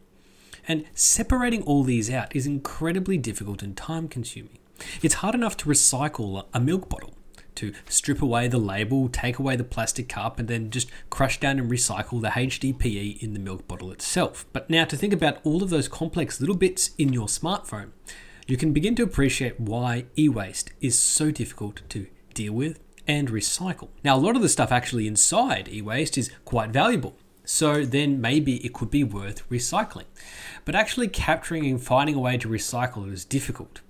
And 0.67 0.87
separating 0.93 1.63
all 1.63 1.85
these 1.85 2.11
out 2.11 2.35
is 2.35 2.49
incredibly 2.49 3.17
difficult 3.17 3.63
and 3.63 3.77
time 3.77 4.09
consuming. 4.09 4.59
It's 5.01 5.15
hard 5.15 5.37
enough 5.37 5.57
to 5.59 5.67
recycle 5.67 6.47
a 6.53 6.59
milk 6.59 6.89
bottle 6.89 7.16
to 7.57 7.73
strip 7.89 8.23
away 8.23 8.49
the 8.49 8.59
label, 8.59 9.09
take 9.09 9.39
away 9.39 9.57
the 9.57 9.65
plastic 9.65 10.09
cup, 10.09 10.39
and 10.39 10.49
then 10.49 10.71
just 10.71 10.91
crush 11.11 11.41
down 11.41 11.59
and 11.59 11.71
recycle 11.71 12.21
the 12.21 12.29
HDPE 12.29 13.23
in 13.23 13.33
the 13.33 13.39
milk 13.39 13.67
bottle 13.67 13.93
itself. 13.93 14.47
But 14.53 14.71
now, 14.71 14.85
to 14.85 14.97
think 14.97 15.13
about 15.13 15.39
all 15.45 15.63
of 15.63 15.71
those 15.71 15.89
complex 15.89 16.41
little 16.41 16.57
bits 16.57 16.91
in 16.99 17.13
your 17.13 17.27
smartphone, 17.27 17.91
you 18.47 18.57
can 18.57 18.73
begin 18.73 18.95
to 18.97 19.03
appreciate 19.03 19.59
why 19.59 20.07
e 20.17 20.29
waste 20.29 20.71
is 20.81 20.99
so 20.99 21.31
difficult 21.31 21.83
to 21.89 22.07
deal 22.33 22.53
with 22.53 22.79
and 23.09 23.29
recycle. 23.29 23.89
Now, 24.05 24.17
a 24.17 24.19
lot 24.19 24.37
of 24.37 24.43
the 24.43 24.49
stuff 24.49 24.71
actually 24.71 25.07
inside 25.07 25.69
e 25.69 25.83
waste 25.83 26.17
is 26.17 26.31
quite 26.45 26.71
valuable. 26.71 27.17
So 27.45 27.85
then 27.85 28.21
maybe 28.21 28.57
it 28.65 28.75
could 28.75 28.91
be 28.91 29.05
worth 29.05 29.49
recycling. 29.49 30.07
But 30.65 30.75
actually 30.75 31.09
capturing 31.09 31.65
and 31.67 31.81
finding 31.81 32.17
a 32.17 32.21
way 32.21 32.37
to 32.39 32.49
recycle 32.49 33.07
it 33.07 33.13
is 33.13 33.25
difficult. 33.25 33.81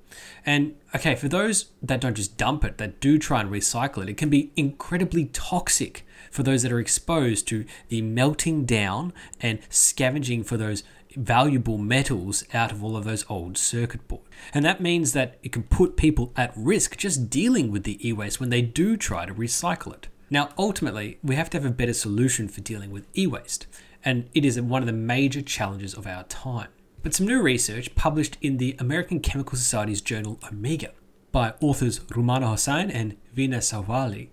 And 0.44 0.76
okay, 0.94 1.14
for 1.14 1.28
those 1.28 1.70
that 1.82 2.00
don't 2.00 2.14
just 2.14 2.36
dump 2.36 2.64
it, 2.64 2.78
that 2.78 3.00
do 3.00 3.18
try 3.18 3.40
and 3.40 3.50
recycle 3.50 4.02
it, 4.02 4.08
it 4.08 4.16
can 4.16 4.28
be 4.28 4.52
incredibly 4.56 5.26
toxic 5.26 6.06
for 6.30 6.42
those 6.42 6.62
that 6.62 6.72
are 6.72 6.80
exposed 6.80 7.48
to 7.48 7.64
the 7.88 8.02
melting 8.02 8.64
down 8.64 9.12
and 9.40 9.58
scavenging 9.70 10.44
for 10.44 10.56
those 10.56 10.82
valuable 11.16 11.78
metals 11.78 12.44
out 12.52 12.70
of 12.70 12.84
all 12.84 12.96
of 12.96 13.04
those 13.04 13.24
old 13.28 13.56
circuit 13.56 14.06
boards. 14.06 14.26
And 14.52 14.64
that 14.64 14.80
means 14.80 15.12
that 15.12 15.38
it 15.42 15.52
can 15.52 15.62
put 15.62 15.96
people 15.96 16.32
at 16.36 16.52
risk 16.54 16.96
just 16.96 17.30
dealing 17.30 17.70
with 17.70 17.84
the 17.84 18.06
e 18.06 18.12
waste 18.12 18.38
when 18.38 18.50
they 18.50 18.62
do 18.62 18.96
try 18.96 19.24
to 19.26 19.34
recycle 19.34 19.94
it. 19.94 20.08
Now, 20.28 20.50
ultimately, 20.58 21.18
we 21.22 21.36
have 21.36 21.50
to 21.50 21.58
have 21.58 21.64
a 21.64 21.70
better 21.70 21.94
solution 21.94 22.48
for 22.48 22.60
dealing 22.60 22.90
with 22.90 23.06
e 23.16 23.26
waste, 23.26 23.66
and 24.04 24.28
it 24.34 24.44
is 24.44 24.60
one 24.60 24.82
of 24.82 24.86
the 24.86 24.92
major 24.92 25.40
challenges 25.40 25.94
of 25.94 26.06
our 26.06 26.24
time. 26.24 26.68
But 27.06 27.14
some 27.14 27.28
new 27.28 27.40
research 27.40 27.94
published 27.94 28.36
in 28.42 28.56
the 28.56 28.74
American 28.80 29.20
Chemical 29.20 29.56
Society's 29.56 30.00
journal 30.00 30.40
Omega 30.50 30.90
by 31.30 31.54
authors 31.60 32.00
Rumana 32.00 32.46
Hossain 32.46 32.90
and 32.92 33.16
Veena 33.32 33.58
Sahajwalla 33.58 34.26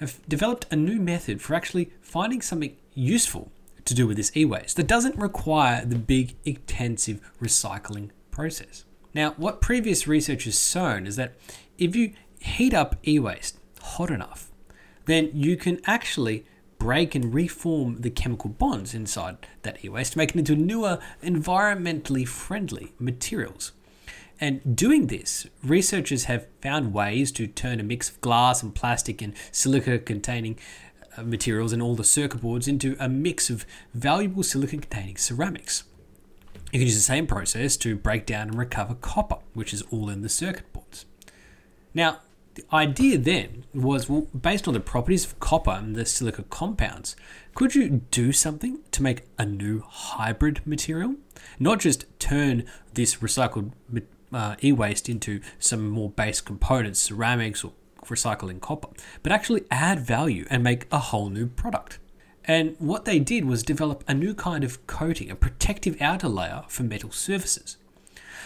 have 0.00 0.20
developed 0.28 0.66
a 0.70 0.76
new 0.76 1.00
method 1.00 1.40
for 1.40 1.54
actually 1.54 1.92
finding 2.02 2.42
something 2.42 2.76
useful 2.92 3.50
to 3.86 3.94
do 3.94 4.06
with 4.06 4.18
this 4.18 4.36
e 4.36 4.44
waste 4.44 4.76
that 4.76 4.86
doesn't 4.86 5.16
require 5.16 5.82
the 5.86 5.96
big, 5.96 6.36
intensive 6.44 7.22
recycling 7.40 8.10
process. 8.30 8.84
Now, 9.14 9.30
what 9.38 9.62
previous 9.62 10.06
research 10.06 10.44
has 10.44 10.62
shown 10.62 11.06
is 11.06 11.16
that 11.16 11.36
if 11.78 11.96
you 11.96 12.12
heat 12.38 12.74
up 12.74 12.96
e 13.08 13.18
waste 13.18 13.58
hot 13.80 14.10
enough, 14.10 14.50
then 15.06 15.30
you 15.32 15.56
can 15.56 15.80
actually 15.86 16.44
break 16.80 17.14
and 17.14 17.32
reform 17.32 18.00
the 18.00 18.10
chemical 18.10 18.50
bonds 18.50 18.92
inside 18.94 19.36
that 19.62 19.84
e 19.84 19.88
waste, 19.88 20.16
making 20.16 20.40
it 20.40 20.50
into 20.50 20.60
newer, 20.60 20.98
environmentally 21.22 22.26
friendly 22.26 22.92
materials. 22.98 23.70
And 24.40 24.74
doing 24.74 25.06
this, 25.06 25.46
researchers 25.62 26.24
have 26.24 26.46
found 26.62 26.94
ways 26.94 27.30
to 27.32 27.46
turn 27.46 27.78
a 27.78 27.84
mix 27.84 28.08
of 28.08 28.20
glass 28.22 28.62
and 28.62 28.74
plastic 28.74 29.20
and 29.20 29.34
silica 29.52 29.98
containing 29.98 30.58
uh, 31.16 31.22
materials 31.22 31.72
and 31.74 31.82
all 31.82 31.94
the 31.94 32.02
circuit 32.02 32.40
boards 32.40 32.66
into 32.66 32.96
a 32.98 33.08
mix 33.08 33.50
of 33.50 33.66
valuable 33.92 34.42
silicon 34.42 34.80
containing 34.80 35.18
ceramics. 35.18 35.84
You 36.72 36.78
can 36.78 36.86
use 36.86 36.94
the 36.94 37.02
same 37.02 37.26
process 37.26 37.76
to 37.78 37.96
break 37.96 38.24
down 38.24 38.48
and 38.48 38.58
recover 38.58 38.94
copper, 38.94 39.38
which 39.52 39.74
is 39.74 39.82
all 39.90 40.08
in 40.08 40.22
the 40.22 40.28
circuit 40.30 40.72
boards. 40.72 41.04
Now, 41.92 42.20
the 42.54 42.64
idea 42.72 43.18
then 43.18 43.64
was 43.72 44.08
well, 44.08 44.26
based 44.38 44.66
on 44.66 44.74
the 44.74 44.80
properties 44.80 45.24
of 45.24 45.38
copper 45.40 45.70
and 45.70 45.94
the 45.94 46.04
silica 46.04 46.42
compounds, 46.44 47.16
could 47.54 47.74
you 47.74 48.02
do 48.10 48.32
something 48.32 48.80
to 48.92 49.02
make 49.02 49.22
a 49.38 49.44
new 49.44 49.82
hybrid 49.86 50.66
material? 50.66 51.16
Not 51.58 51.80
just 51.80 52.06
turn 52.18 52.64
this 52.94 53.16
recycled 53.16 53.72
uh, 54.32 54.56
e 54.62 54.72
waste 54.72 55.08
into 55.08 55.40
some 55.58 55.88
more 55.88 56.10
base 56.10 56.40
components, 56.40 57.00
ceramics 57.00 57.64
or 57.64 57.72
recycling 58.04 58.60
copper, 58.60 58.88
but 59.22 59.32
actually 59.32 59.64
add 59.70 60.00
value 60.00 60.46
and 60.50 60.62
make 60.62 60.86
a 60.90 60.98
whole 60.98 61.30
new 61.30 61.46
product. 61.46 61.98
And 62.44 62.74
what 62.78 63.04
they 63.04 63.18
did 63.18 63.44
was 63.44 63.62
develop 63.62 64.02
a 64.08 64.14
new 64.14 64.34
kind 64.34 64.64
of 64.64 64.86
coating, 64.86 65.30
a 65.30 65.36
protective 65.36 66.00
outer 66.00 66.28
layer 66.28 66.64
for 66.68 66.82
metal 66.82 67.12
surfaces. 67.12 67.76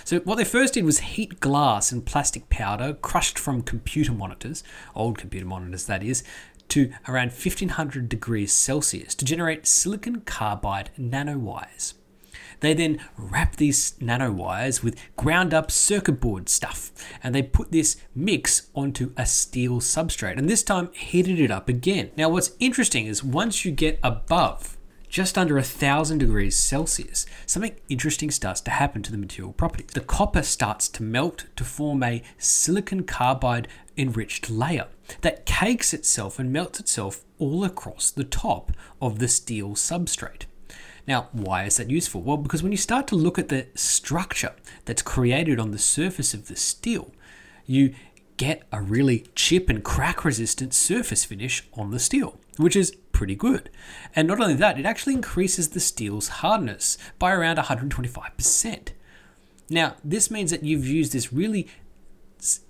So, 0.04 0.20
what 0.20 0.36
they 0.36 0.44
first 0.44 0.74
did 0.74 0.84
was 0.84 0.98
heat 0.98 1.40
glass 1.40 1.90
and 1.90 2.04
plastic 2.04 2.50
powder 2.50 2.92
crushed 2.92 3.38
from 3.38 3.62
computer 3.62 4.12
monitors, 4.12 4.62
old 4.94 5.16
computer 5.16 5.46
monitors 5.46 5.86
that 5.86 6.02
is, 6.02 6.22
to 6.68 6.92
around 7.08 7.28
1500 7.28 8.08
degrees 8.08 8.52
Celsius 8.52 9.14
to 9.14 9.24
generate 9.24 9.66
silicon 9.66 10.20
carbide 10.20 10.90
nanowires. 10.98 11.94
They 12.60 12.74
then 12.74 13.00
wrap 13.16 13.56
these 13.56 13.92
nanowires 14.00 14.82
with 14.82 14.98
ground 15.16 15.54
up 15.54 15.70
circuit 15.70 16.20
board 16.20 16.48
stuff 16.48 16.92
and 17.22 17.34
they 17.34 17.42
put 17.42 17.72
this 17.72 17.96
mix 18.14 18.70
onto 18.74 19.12
a 19.16 19.26
steel 19.26 19.80
substrate 19.80 20.38
and 20.38 20.48
this 20.48 20.62
time 20.62 20.90
heated 20.92 21.40
it 21.40 21.50
up 21.50 21.68
again. 21.68 22.10
Now, 22.16 22.28
what's 22.28 22.52
interesting 22.60 23.06
is 23.06 23.24
once 23.24 23.64
you 23.64 23.70
get 23.70 23.98
above 24.02 24.76
just 25.14 25.38
under 25.38 25.56
a 25.56 25.62
thousand 25.62 26.18
degrees 26.18 26.56
Celsius, 26.56 27.24
something 27.46 27.76
interesting 27.88 28.32
starts 28.32 28.60
to 28.60 28.72
happen 28.72 29.00
to 29.00 29.12
the 29.12 29.16
material 29.16 29.52
properties. 29.52 29.92
The 29.94 30.00
copper 30.00 30.42
starts 30.42 30.88
to 30.88 31.04
melt 31.04 31.44
to 31.54 31.62
form 31.62 32.02
a 32.02 32.24
silicon 32.36 33.04
carbide 33.04 33.68
enriched 33.96 34.50
layer 34.50 34.88
that 35.20 35.46
cakes 35.46 35.94
itself 35.94 36.40
and 36.40 36.52
melts 36.52 36.80
itself 36.80 37.22
all 37.38 37.62
across 37.62 38.10
the 38.10 38.24
top 38.24 38.72
of 39.00 39.20
the 39.20 39.28
steel 39.28 39.76
substrate. 39.76 40.46
Now, 41.06 41.28
why 41.30 41.62
is 41.62 41.76
that 41.76 41.90
useful? 41.90 42.20
Well, 42.20 42.38
because 42.38 42.64
when 42.64 42.72
you 42.72 42.78
start 42.78 43.06
to 43.06 43.14
look 43.14 43.38
at 43.38 43.50
the 43.50 43.68
structure 43.76 44.54
that's 44.84 45.00
created 45.00 45.60
on 45.60 45.70
the 45.70 45.78
surface 45.78 46.34
of 46.34 46.48
the 46.48 46.56
steel, 46.56 47.12
you 47.66 47.94
get 48.36 48.64
a 48.72 48.82
really 48.82 49.28
chip 49.36 49.68
and 49.68 49.84
crack 49.84 50.24
resistant 50.24 50.74
surface 50.74 51.24
finish 51.24 51.68
on 51.74 51.92
the 51.92 52.00
steel, 52.00 52.40
which 52.56 52.74
is 52.74 52.96
pretty 53.14 53.34
good. 53.34 53.70
And 54.14 54.28
not 54.28 54.40
only 54.40 54.54
that, 54.54 54.78
it 54.78 54.84
actually 54.84 55.14
increases 55.14 55.70
the 55.70 55.80
steel's 55.80 56.28
hardness 56.28 56.98
by 57.18 57.32
around 57.32 57.56
125%. 57.56 58.88
Now, 59.70 59.96
this 60.04 60.30
means 60.30 60.50
that 60.50 60.64
you've 60.64 60.86
used 60.86 61.12
this 61.12 61.32
really 61.32 61.68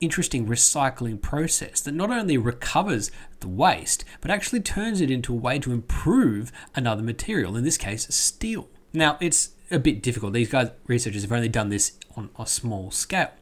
interesting 0.00 0.46
recycling 0.46 1.20
process 1.20 1.80
that 1.80 1.94
not 1.94 2.10
only 2.10 2.38
recovers 2.38 3.10
the 3.40 3.48
waste, 3.48 4.04
but 4.20 4.30
actually 4.30 4.60
turns 4.60 5.00
it 5.00 5.10
into 5.10 5.32
a 5.32 5.36
way 5.36 5.58
to 5.58 5.72
improve 5.72 6.52
another 6.76 7.02
material, 7.02 7.56
in 7.56 7.64
this 7.64 7.78
case, 7.78 8.06
steel. 8.14 8.68
Now, 8.92 9.18
it's 9.20 9.50
a 9.72 9.80
bit 9.80 10.02
difficult. 10.02 10.34
These 10.34 10.50
guys, 10.50 10.70
researchers, 10.86 11.22
have 11.22 11.32
only 11.32 11.48
done 11.48 11.70
this 11.70 11.98
on 12.16 12.30
a 12.38 12.46
small 12.46 12.92
scale. 12.92 13.32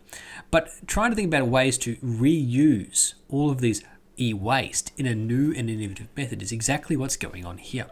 But 0.51 0.71
trying 0.87 1.11
to 1.11 1.17
think 1.17 1.29
about 1.29 1.49
ways 1.49 1.77
to 1.79 1.97
reuse 1.97 3.15
all 3.29 3.51
of 3.51 3.61
these 3.61 3.83
e 4.19 4.33
waste 4.33 4.93
in 4.97 5.07
a 5.07 5.15
new 5.15 5.53
and 5.55 5.69
innovative 5.69 6.09
method 6.17 6.43
is 6.43 6.53
exactly 6.53 6.97
what's 6.97 7.17
going 7.17 7.45
on 7.45 7.59
here. 7.59 7.87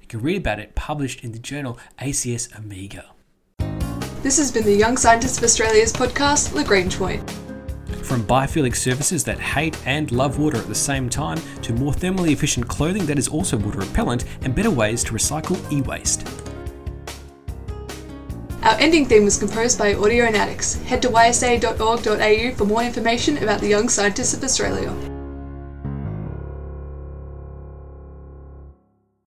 You 0.00 0.06
can 0.06 0.20
read 0.20 0.38
about 0.38 0.60
it 0.60 0.74
published 0.74 1.24
in 1.24 1.32
the 1.32 1.38
journal 1.38 1.78
ACS 2.00 2.56
Omega. 2.58 3.10
This 4.22 4.38
has 4.38 4.52
been 4.52 4.64
the 4.64 4.74
Young 4.74 4.96
Scientists 4.96 5.38
of 5.38 5.44
Australia's 5.44 5.92
podcast, 5.92 6.54
Lagrange 6.54 6.96
Point. 6.96 7.28
From 8.02 8.22
biphilic 8.24 8.76
surfaces 8.76 9.24
that 9.24 9.38
hate 9.38 9.76
and 9.86 10.10
love 10.12 10.38
water 10.38 10.58
at 10.58 10.68
the 10.68 10.74
same 10.74 11.08
time, 11.08 11.40
to 11.62 11.72
more 11.72 11.92
thermally 11.92 12.32
efficient 12.32 12.68
clothing 12.68 13.06
that 13.06 13.18
is 13.18 13.28
also 13.28 13.56
water 13.56 13.80
repellent, 13.80 14.24
and 14.42 14.54
better 14.54 14.70
ways 14.70 15.02
to 15.04 15.12
recycle 15.12 15.56
e 15.72 15.82
waste. 15.82 16.28
Our 18.62 18.78
ending 18.78 19.06
theme 19.06 19.24
was 19.24 19.38
composed 19.38 19.76
by 19.76 19.94
Audionautics. 19.94 20.80
Head 20.84 21.02
to 21.02 21.08
ysa.org.au 21.08 22.54
for 22.54 22.64
more 22.64 22.84
information 22.84 23.38
about 23.38 23.60
the 23.60 23.68
Young 23.68 23.88
Scientists 23.88 24.34
of 24.34 24.44
Australia. 24.44 25.11